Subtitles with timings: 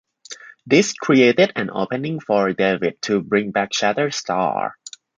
[0.65, 4.71] This created an opening for David to bring back Shatterstar.